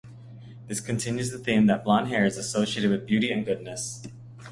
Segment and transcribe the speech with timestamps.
[0.67, 4.01] This continues the theme that blond hair is associated with beauty and goodness.